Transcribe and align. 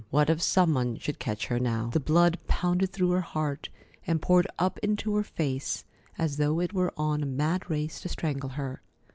What 0.09 0.31
if 0.31 0.41
some 0.41 0.73
one 0.73 0.97
should 0.97 1.19
catch 1.19 1.45
her 1.45 1.59
now? 1.59 1.91
The 1.93 1.99
blood 1.99 2.39
pounded 2.47 2.91
through 2.91 3.11
her 3.11 3.21
heart, 3.21 3.69
and 4.07 4.19
poured 4.19 4.47
up 4.57 4.79
into 4.79 5.13
her 5.13 5.21
face, 5.23 5.85
as 6.17 6.37
though 6.37 6.59
it 6.59 6.73
were 6.73 6.91
on 6.97 7.21
a 7.21 7.27
mad 7.27 7.69
race 7.69 8.01
to 8.01 8.09
strangle 8.09 8.49
her. 8.49 8.81